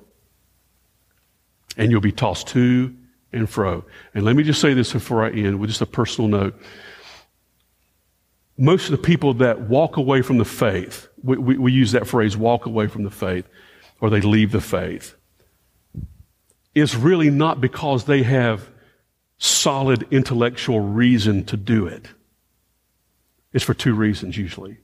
[1.78, 2.96] And you'll be tossed to
[3.34, 3.84] and fro.
[4.14, 6.60] And let me just say this before I end with just a personal note.
[8.58, 12.08] Most of the people that walk away from the faith, we, we, we use that
[12.08, 13.46] phrase, walk away from the faith,
[14.00, 15.16] or they leave the faith,
[16.74, 18.70] is really not because they have
[19.38, 22.08] solid intellectual reason to do it.
[23.52, 24.78] It's for two reasons usually.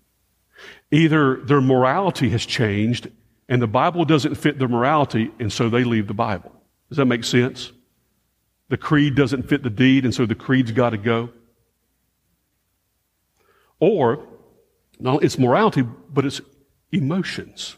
[0.91, 3.09] Either their morality has changed
[3.51, 6.53] and the Bible doesn't fit their morality, and so they leave the Bible.
[6.87, 7.73] Does that make sense?
[8.69, 11.31] The creed doesn't fit the deed, and so the creed's got to go.
[13.79, 14.25] Or,
[14.99, 16.39] no, it's morality, but it's
[16.93, 17.75] emotions.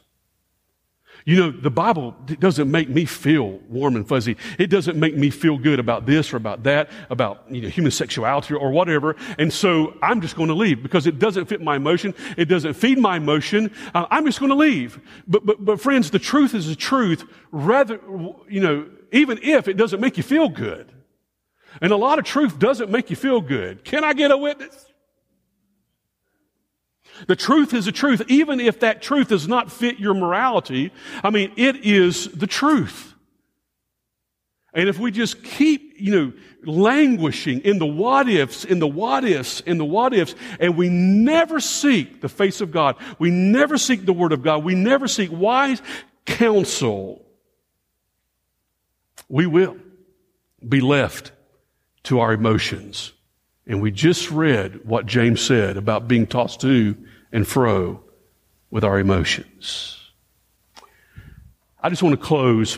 [1.25, 4.35] You know, the Bible doesn't make me feel warm and fuzzy.
[4.59, 7.91] It doesn't make me feel good about this or about that, about you know, human
[7.91, 9.15] sexuality or whatever.
[9.37, 12.13] And so I'm just going to leave because it doesn't fit my emotion.
[12.35, 13.71] It doesn't feed my emotion.
[13.93, 14.99] Uh, I'm just going to leave.
[15.25, 18.01] But, but, but friends, the truth is the truth rather,
[18.49, 20.91] you know, even if it doesn't make you feel good.
[21.81, 23.83] And a lot of truth doesn't make you feel good.
[23.83, 24.92] Can I get a witness?
[27.27, 30.91] The truth is the truth, even if that truth does not fit your morality.
[31.23, 33.13] I mean, it is the truth.
[34.73, 36.33] And if we just keep, you know,
[36.65, 40.89] languishing in the what ifs, in the what ifs, in the what ifs, and we
[40.89, 45.07] never seek the face of God, we never seek the Word of God, we never
[45.07, 45.81] seek wise
[46.25, 47.23] counsel,
[49.29, 49.77] we will
[50.67, 51.31] be left
[52.03, 53.13] to our emotions.
[53.65, 56.97] And we just read what James said about being tossed to
[57.31, 58.03] and fro
[58.69, 59.99] with our emotions.
[61.81, 62.77] I just want to close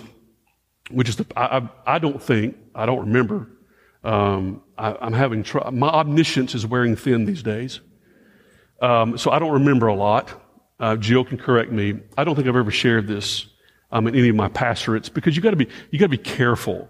[0.91, 3.48] with just, I, I, I don't think, I don't remember,
[4.04, 7.80] um, I, am having, tr- my omniscience is wearing thin these days.
[8.82, 10.41] Um, so I don't remember a lot.
[10.80, 12.00] Uh, Jill can correct me.
[12.17, 13.48] I don't think I've ever shared this
[13.91, 16.17] um, in any of my pastorates because you got to be you got to be
[16.17, 16.89] careful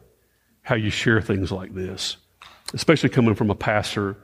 [0.64, 2.18] how you share things like this
[2.76, 4.18] especially coming from a pastor.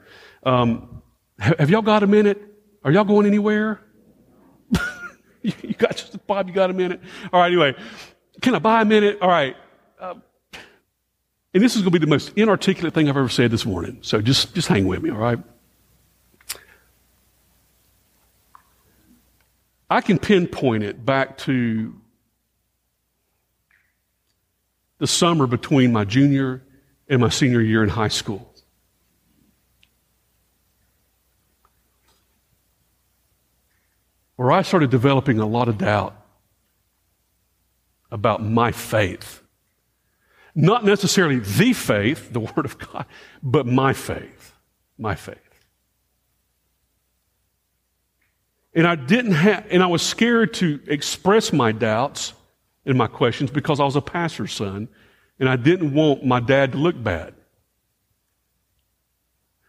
[0.44, 1.02] Um,
[1.38, 2.40] have y'all got a minute?
[2.84, 3.80] Are y'all going anywhere?
[5.42, 6.48] you got just a, Bob.
[6.48, 7.00] You got a minute?
[7.32, 7.46] All right.
[7.46, 7.74] Anyway,
[8.40, 9.18] can I buy a minute?
[9.20, 9.56] All right.
[9.98, 10.14] Uh,
[11.54, 13.98] and this is going to be the most inarticulate thing I've ever said this morning.
[14.02, 15.10] So just just hang with me.
[15.10, 15.38] All right.
[19.90, 21.94] I can pinpoint it back to
[24.98, 26.62] the summer between my junior
[27.08, 28.52] in my senior year in high school.
[34.36, 36.16] Where I started developing a lot of doubt
[38.10, 39.42] about my faith.
[40.54, 43.06] Not necessarily the faith, the Word of God,
[43.42, 44.52] but my faith.
[44.98, 45.38] My faith.
[48.74, 52.32] And I didn't have, and I was scared to express my doubts
[52.86, 54.88] and my questions because I was a pastor's son
[55.42, 57.34] and I didn't want my dad to look bad.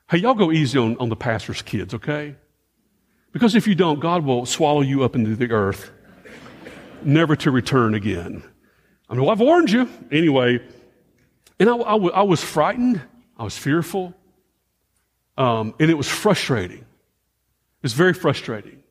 [0.07, 2.35] Hey, y'all go easy on, on the pastor's kids, okay?
[3.31, 5.89] Because if you don't, God will swallow you up into the earth,
[7.01, 8.43] never to return again.
[9.09, 9.89] I mean, well, I've warned you.
[10.11, 10.59] Anyway,
[11.59, 13.01] and I, I, was frightened.
[13.35, 14.13] I was fearful.
[15.39, 16.81] Um, and it was frustrating.
[16.81, 18.83] It was very frustrating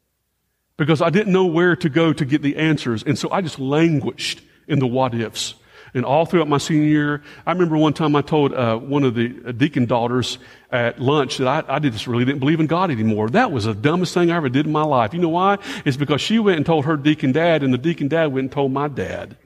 [0.76, 3.04] because I didn't know where to go to get the answers.
[3.04, 5.54] And so I just languished in the what ifs.
[5.94, 9.14] And all throughout my senior year, I remember one time I told uh, one of
[9.14, 10.38] the deacon daughters
[10.70, 13.28] at lunch that I, I just really didn't believe in God anymore.
[13.28, 15.12] That was the dumbest thing I ever did in my life.
[15.12, 15.58] You know why?
[15.84, 18.52] It's because she went and told her deacon dad, and the deacon dad went and
[18.52, 19.36] told my dad.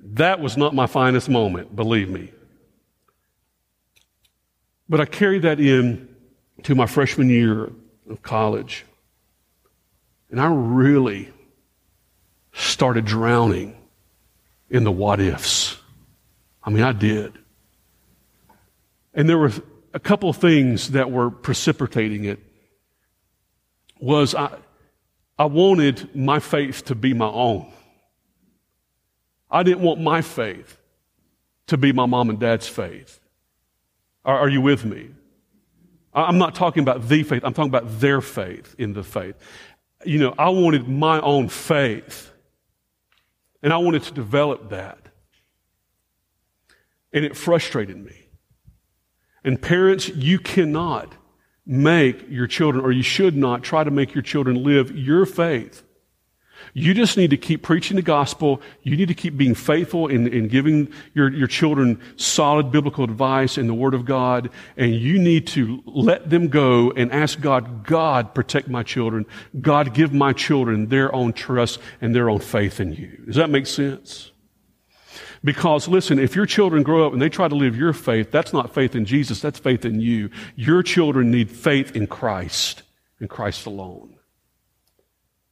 [0.00, 2.32] That was not my finest moment, believe me.
[4.88, 6.08] But I carried that in
[6.64, 7.70] to my freshman year
[8.10, 8.84] of college.
[10.30, 11.32] And I really
[12.52, 13.76] started drowning
[14.70, 15.76] in the what ifs.
[16.62, 17.32] I mean, I did.
[19.14, 19.52] And there were
[19.94, 22.40] a couple of things that were precipitating it.
[23.98, 24.50] Was I,
[25.38, 27.72] I wanted my faith to be my own.
[29.50, 30.78] I didn't want my faith
[31.68, 33.20] to be my mom and dad's faith.
[34.24, 35.10] Are, are you with me?
[36.12, 39.36] I'm not talking about the faith, I'm talking about their faith in the faith.
[40.04, 42.30] You know, I wanted my own faith,
[43.66, 44.96] and I wanted to develop that.
[47.12, 48.28] And it frustrated me.
[49.42, 51.12] And parents, you cannot
[51.66, 55.82] make your children, or you should not try to make your children live your faith
[56.74, 58.60] you just need to keep preaching the gospel.
[58.82, 63.58] You need to keep being faithful in, in giving your, your children solid biblical advice
[63.58, 64.50] in the Word of God.
[64.76, 69.26] And you need to let them go and ask God, God, protect my children.
[69.60, 73.22] God, give my children their own trust and their own faith in you.
[73.26, 74.30] Does that make sense?
[75.44, 78.52] Because listen, if your children grow up and they try to live your faith, that's
[78.52, 80.30] not faith in Jesus, that's faith in you.
[80.56, 82.82] Your children need faith in Christ,
[83.20, 84.16] in Christ alone.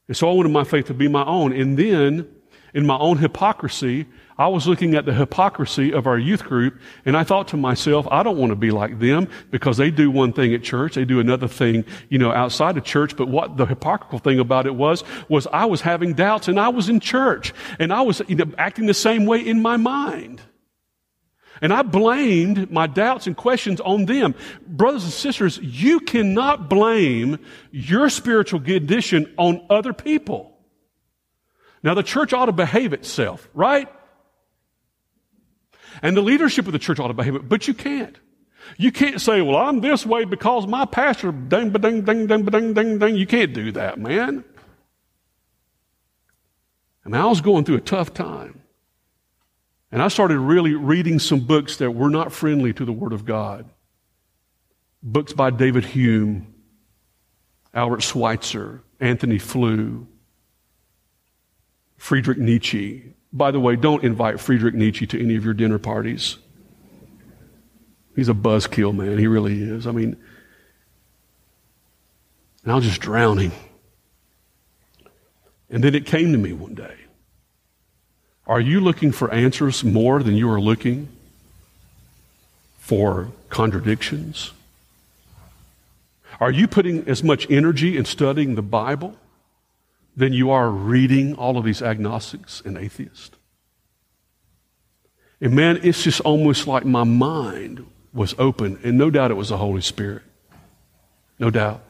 [0.07, 1.51] And so I wanted my faith to be my own.
[1.53, 2.27] And then,
[2.73, 4.05] in my own hypocrisy,
[4.37, 8.05] I was looking at the hypocrisy of our youth group, and I thought to myself,
[8.11, 11.05] I don't want to be like them because they do one thing at church, they
[11.05, 13.15] do another thing, you know, outside of church.
[13.15, 16.67] But what the hypocritical thing about it was, was I was having doubts and I
[16.67, 20.41] was in church and I was you know, acting the same way in my mind.
[21.61, 24.35] And I blamed my doubts and questions on them.
[24.67, 27.39] Brothers and sisters, you cannot blame
[27.71, 30.57] your spiritual condition on other people.
[31.81, 33.87] Now, the church ought to behave itself, right?
[36.01, 38.17] And the leadership of the church ought to behave it, but you can't.
[38.77, 42.73] You can't say, well, I'm this way because my pastor, ding, ding, ding, ding, ding,
[42.73, 43.15] ding, ding.
[43.15, 44.43] You can't do that, man.
[47.05, 48.61] I mean, I was going through a tough time.
[49.95, 53.23] And I started really reading some books that were not friendly to the Word of
[53.23, 53.69] God.
[55.01, 56.53] Books by David Hume,
[57.73, 60.05] Albert Schweitzer, Antony Flew,
[61.95, 63.13] Friedrich Nietzsche.
[63.31, 66.39] By the way, don't invite Friedrich Nietzsche to any of your dinner parties.
[68.17, 69.17] He's a buzzkill, man.
[69.17, 69.87] He really is.
[69.87, 70.17] I mean,
[72.63, 73.53] and I was just drowning.
[75.69, 77.04] And then it came to me one day.
[78.47, 81.09] Are you looking for answers more than you are looking
[82.77, 84.51] for contradictions?
[86.39, 89.15] Are you putting as much energy in studying the Bible
[90.15, 93.31] than you are reading all of these agnostics and atheists?
[95.41, 99.49] And man, it's just almost like my mind was open, and no doubt it was
[99.49, 100.23] the Holy Spirit.
[101.39, 101.81] No doubt.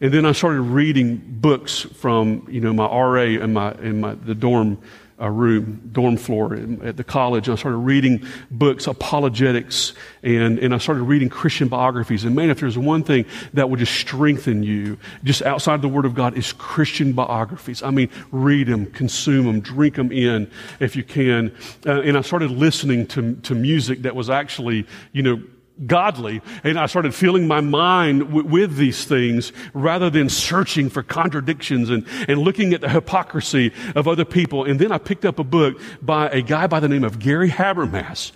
[0.00, 4.14] And then I started reading books from, you know, my RA in my, in my,
[4.14, 4.78] the dorm
[5.20, 7.48] uh, room, dorm floor at the college.
[7.48, 9.92] And I started reading books, apologetics,
[10.22, 12.24] and, and I started reading Christian biographies.
[12.24, 16.06] And man, if there's one thing that would just strengthen you, just outside the Word
[16.06, 17.82] of God, is Christian biographies.
[17.82, 21.54] I mean, read them, consume them, drink them in if you can.
[21.84, 25.42] Uh, and I started listening to, to music that was actually, you know,
[25.86, 26.42] godly.
[26.64, 31.90] And I started filling my mind w- with these things rather than searching for contradictions
[31.90, 34.64] and, and looking at the hypocrisy of other people.
[34.64, 37.50] And then I picked up a book by a guy by the name of Gary
[37.50, 38.32] Habermas.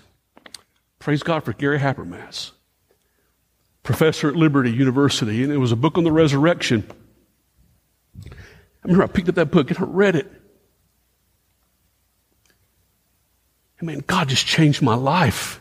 [0.99, 2.53] Praise God for Gary Habermas.
[3.83, 5.43] Professor at Liberty University.
[5.43, 6.91] And it was a book on the resurrection.
[8.27, 8.33] I
[8.85, 10.31] remember I picked up that book and I read it.
[13.79, 15.61] And man, God just changed my life.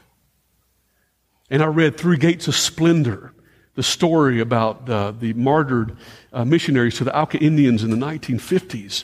[1.54, 3.32] And I read Through Gates of Splendor,
[3.76, 5.95] the story about the, the martyred
[6.34, 9.04] uh, missionaries to the Auca Indians in the 1950s.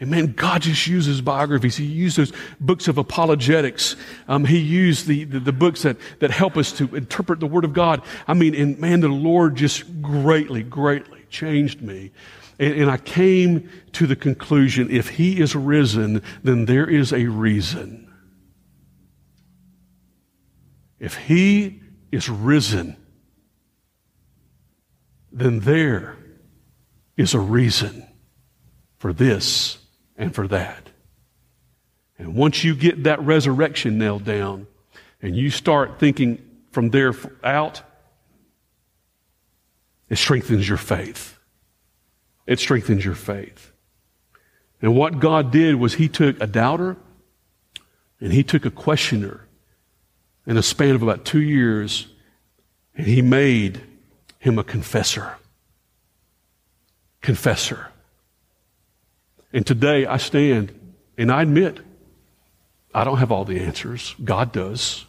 [0.00, 1.76] And man, God just uses biographies.
[1.76, 3.94] He used those books of apologetics.
[4.26, 7.64] Um, he used the, the, the, books that, that help us to interpret the Word
[7.64, 8.02] of God.
[8.26, 12.10] I mean, and man, the Lord just greatly, greatly changed me.
[12.58, 17.26] And, and I came to the conclusion if He is risen, then there is a
[17.26, 18.12] reason.
[20.98, 21.82] If He
[22.14, 22.96] is risen,
[25.32, 26.16] then there
[27.16, 28.06] is a reason
[28.98, 29.78] for this
[30.16, 30.88] and for that.
[32.18, 34.66] And once you get that resurrection nailed down
[35.20, 36.38] and you start thinking
[36.70, 37.82] from there out,
[40.08, 41.38] it strengthens your faith.
[42.46, 43.72] It strengthens your faith.
[44.80, 46.96] And what God did was He took a doubter
[48.20, 49.48] and He took a questioner
[50.46, 52.06] in a span of about two years,
[52.96, 53.80] and He made
[54.44, 55.36] him a confessor.
[57.22, 57.88] Confessor.
[59.54, 60.78] And today I stand
[61.16, 61.78] and I admit
[62.92, 64.14] I don't have all the answers.
[64.22, 65.06] God does.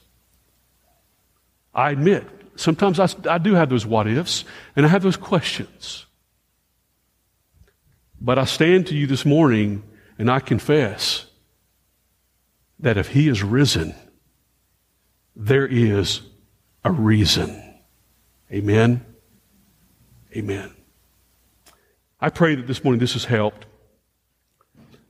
[1.74, 2.24] I admit
[2.56, 4.46] sometimes I, I do have those what ifs
[4.78, 6.06] and I have those questions.
[8.22, 9.84] But I stand to you this morning
[10.18, 11.26] and I confess
[12.80, 13.94] that if He is risen,
[15.36, 16.22] there is
[16.84, 17.62] a reason.
[18.52, 19.06] Amen.
[20.36, 20.72] Amen.
[22.20, 23.66] I pray that this morning this has helped.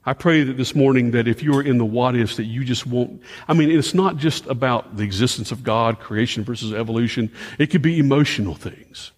[0.04, 2.86] I pray that this morning that if you're in the what ifs, that you just
[2.86, 3.22] won't.
[3.48, 7.32] I mean, it's not just about the existence of God, creation versus evolution.
[7.58, 9.10] It could be emotional things.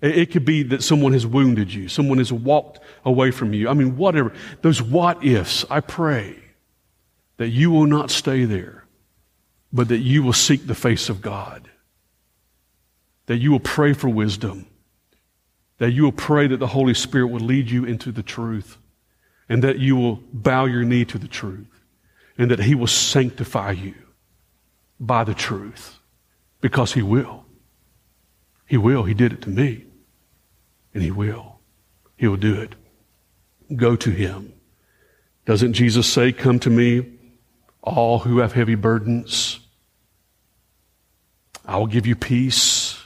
[0.00, 3.68] It could be that someone has wounded you, someone has walked away from you.
[3.68, 4.32] I mean, whatever.
[4.62, 6.36] Those what ifs, I pray
[7.36, 8.81] that you will not stay there,
[9.72, 11.68] but that you will seek the face of God,
[13.26, 14.66] that you will pray for wisdom,
[15.78, 18.78] that you will pray that the Holy Spirit will lead you into the truth
[19.48, 21.80] and that you will bow your knee to the truth
[22.38, 23.94] and that He will sanctify you
[25.00, 25.98] by the truth
[26.60, 27.44] because He will.
[28.66, 29.02] He will.
[29.02, 29.84] He did it to me
[30.94, 31.60] and He will.
[32.16, 32.74] He will do it.
[33.74, 34.52] Go to Him.
[35.44, 37.18] Doesn't Jesus say, Come to me,
[37.82, 39.58] all who have heavy burdens?
[41.64, 43.00] I will give you peace.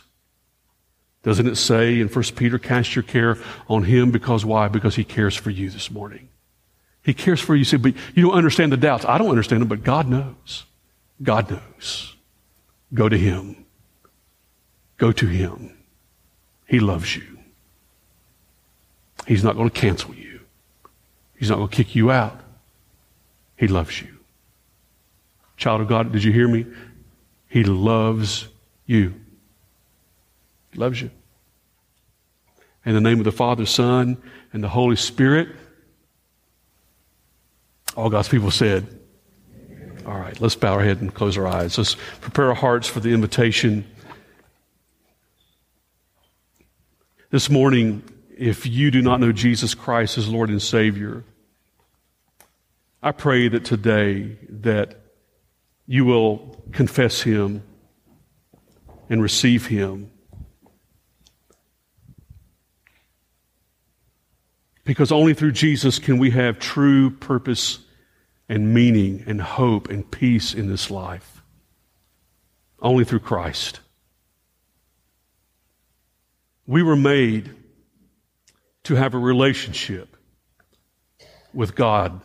[1.23, 3.37] Doesn't it say in 1 Peter, cast your care
[3.69, 4.69] on him because why?
[4.69, 6.29] Because he cares for you this morning.
[7.03, 7.65] He cares for you.
[7.65, 9.05] See, but you don't understand the doubts.
[9.05, 10.65] I don't understand them, but God knows.
[11.23, 12.15] God knows.
[12.95, 13.65] Go to him.
[14.97, 15.77] Go to him.
[16.67, 17.39] He loves you.
[19.27, 20.41] He's not going to cancel you.
[21.37, 22.41] He's not going to kick you out.
[23.57, 24.09] He loves you.
[25.57, 26.67] Child of God, did you hear me?
[27.57, 28.49] He loves
[28.85, 29.15] you
[30.75, 31.11] loves you.
[32.85, 34.19] In the name of the Father, Son,
[34.53, 35.49] and the Holy Spirit,
[37.97, 38.87] all God's people said,
[40.05, 41.79] All right, let's bow our head and close our eyes.
[41.79, 43.87] Let's prepare our hearts for the invitation.
[47.31, 48.03] This morning,
[48.37, 51.25] if you do not know Jesus Christ as Lord and Savior,
[53.03, 55.06] I pray that today that
[55.87, 57.63] you will confess Him
[59.09, 60.11] and receive Him
[64.87, 67.81] Because only through Jesus can we have true purpose
[68.49, 71.43] and meaning and hope and peace in this life.
[72.81, 73.81] Only through Christ.
[76.69, 77.53] We were made
[78.85, 80.17] to have a relationship
[81.53, 82.21] with God.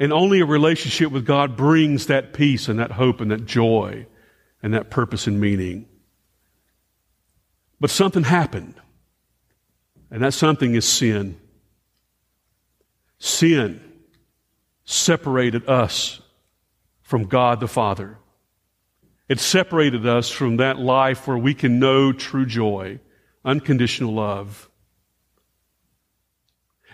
[0.00, 4.06] And only a relationship with God brings that peace and that hope and that joy
[4.62, 5.86] and that purpose and meaning.
[7.78, 8.76] But something happened.
[10.10, 11.38] And that something is sin.
[13.18, 13.80] Sin
[14.86, 16.22] separated us
[17.02, 18.16] from God the Father.
[19.28, 23.00] It separated us from that life where we can know true joy,
[23.44, 24.69] unconditional love.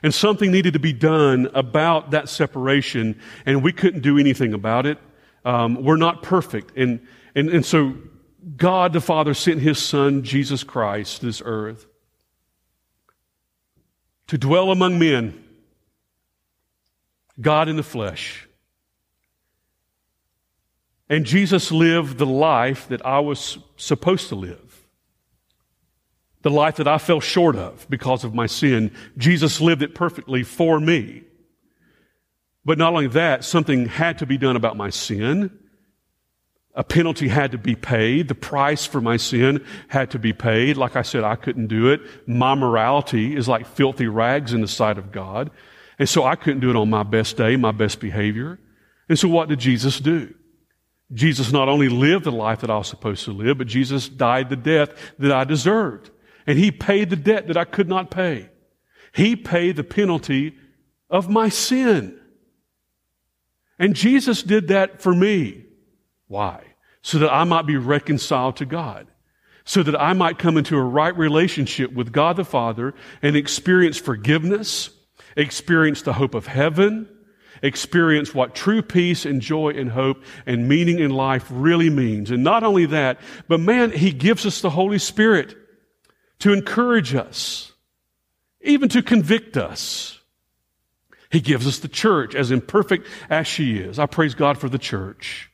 [0.02, 4.86] And something needed to be done about that separation, and we couldn't do anything about
[4.86, 4.98] it.
[5.44, 6.76] Um, we're not perfect.
[6.76, 7.96] And, and, and so
[8.56, 11.86] God the Father sent His Son, Jesus Christ, to this earth
[14.26, 15.44] to dwell among men,
[17.40, 18.48] God in the flesh.
[21.08, 24.65] And Jesus lived the life that I was supposed to live
[26.46, 28.92] the life that I fell short of because of my sin.
[29.18, 31.24] Jesus lived it perfectly for me.
[32.64, 35.50] But not only that, something had to be done about my sin.
[36.76, 38.28] A penalty had to be paid.
[38.28, 40.76] The price for my sin had to be paid.
[40.76, 42.00] Like I said, I couldn't do it.
[42.28, 45.50] My morality is like filthy rags in the sight of God.
[45.98, 48.60] And so I couldn't do it on my best day, my best behavior.
[49.08, 50.32] And so what did Jesus do?
[51.12, 54.48] Jesus not only lived the life that I was supposed to live, but Jesus died
[54.48, 56.12] the death that I deserved.
[56.46, 58.48] And he paid the debt that I could not pay.
[59.12, 60.56] He paid the penalty
[61.10, 62.18] of my sin.
[63.78, 65.64] And Jesus did that for me.
[66.28, 66.62] Why?
[67.02, 69.06] So that I might be reconciled to God.
[69.64, 73.96] So that I might come into a right relationship with God the Father and experience
[73.98, 74.90] forgiveness,
[75.36, 77.08] experience the hope of heaven,
[77.62, 82.30] experience what true peace and joy and hope and meaning in life really means.
[82.30, 83.18] And not only that,
[83.48, 85.56] but man, He gives us the Holy Spirit
[86.40, 87.72] to encourage us,
[88.60, 90.20] even to convict us.
[91.30, 93.98] He gives us the church, as imperfect as she is.
[93.98, 95.50] I praise God for the church.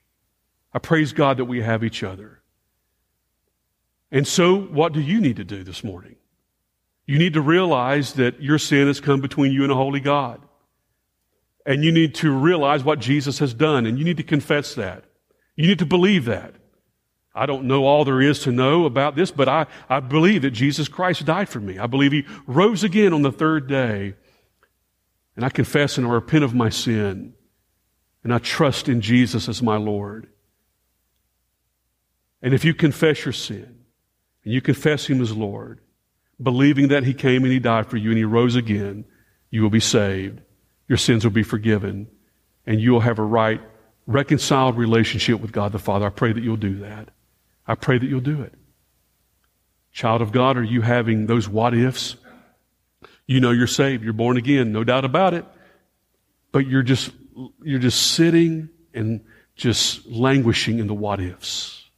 [0.72, 2.40] I praise God that we have each other.
[4.10, 6.16] And so, what do you need to do this morning?
[7.06, 10.40] You need to realize that your sin has come between you and a holy God.
[11.64, 15.04] And you need to realize what Jesus has done, and you need to confess that.
[15.56, 16.54] You need to believe that.
[17.34, 20.50] I don't know all there is to know about this, but I, I believe that
[20.50, 21.78] Jesus Christ died for me.
[21.78, 24.14] I believe He rose again on the third day.
[25.34, 27.32] And I confess and I repent of my sin.
[28.22, 30.28] And I trust in Jesus as my Lord.
[32.42, 33.78] And if you confess your sin
[34.44, 35.80] and you confess Him as Lord,
[36.40, 39.06] believing that He came and He died for you and He rose again,
[39.50, 40.40] you will be saved.
[40.86, 42.08] Your sins will be forgiven.
[42.66, 43.60] And you will have a right,
[44.06, 46.06] reconciled relationship with God the Father.
[46.06, 47.08] I pray that you'll do that.
[47.66, 48.54] I pray that you'll do it.
[49.92, 52.16] Child of God, are you having those what ifs?
[53.26, 55.44] You know you're saved, you're born again, no doubt about it.
[56.50, 57.10] But you're just,
[57.62, 61.90] you're just sitting and just languishing in the what ifs.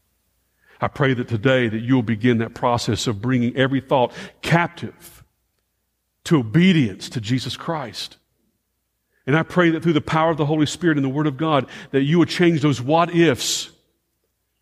[0.81, 4.13] I pray that today that you'll begin that process of bringing every thought
[4.43, 5.25] captive
[6.25, 8.19] to obedience to Jesus Christ.
[9.27, 11.37] And I pray that through the power of the Holy Spirit and the Word of
[11.37, 13.71] God, that you will change those what ifs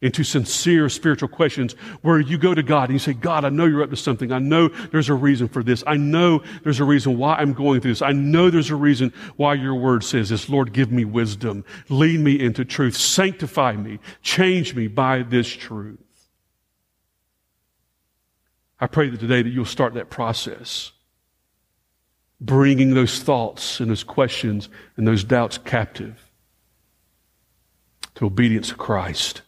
[0.02, 3.66] into sincere spiritual questions where you go to God and you say, God, I know
[3.66, 4.32] you're up to something.
[4.32, 5.84] I know there's a reason for this.
[5.86, 8.02] I know there's a reason why I'm going through this.
[8.02, 10.48] I know there's a reason why your word says this.
[10.48, 11.64] Lord, give me wisdom.
[11.88, 12.96] Lead me into truth.
[12.96, 14.00] Sanctify me.
[14.22, 16.00] Change me by this truth.
[18.80, 20.90] I pray that today that you'll start that process.
[22.40, 26.28] Bringing those thoughts and those questions and those doubts captive
[28.16, 29.42] to obedience to Christ.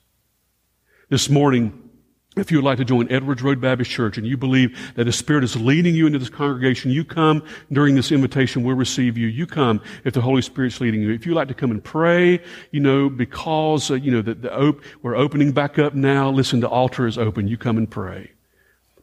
[1.15, 1.91] This morning,
[2.37, 5.13] if you would like to join Edwards Road Baptist Church and you believe that the
[5.13, 8.65] Spirit is leading you into this congregation, you come during this invitation.
[8.65, 9.29] We'll receive you.
[9.29, 11.13] You come if the Holy Spirit's leading you.
[11.13, 12.43] If you'd like to come and pray,
[12.73, 16.31] you know, because, uh, you know, the, the op- we're opening back up now.
[16.31, 17.47] Listen, the altar is open.
[17.47, 18.33] You come and pray.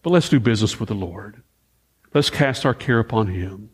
[0.01, 1.41] But let's do business with the Lord.
[2.14, 3.70] Let's cast our care upon Him,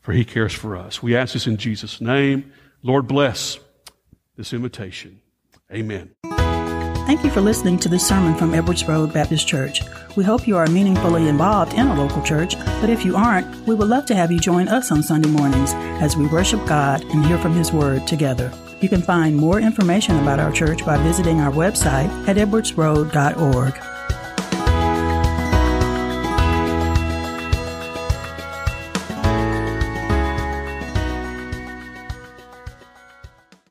[0.00, 1.02] for He cares for us.
[1.02, 2.50] We ask this in Jesus' name.
[2.82, 3.58] Lord, bless
[4.34, 5.20] this invitation.
[5.70, 6.15] Amen.
[7.06, 9.80] Thank you for listening to this sermon from Edwards Road Baptist Church.
[10.16, 13.76] We hope you are meaningfully involved in a local church, but if you aren't, we
[13.76, 17.24] would love to have you join us on Sunday mornings as we worship God and
[17.24, 18.52] hear from His Word together.
[18.80, 23.95] You can find more information about our church by visiting our website at edwardsroad.org.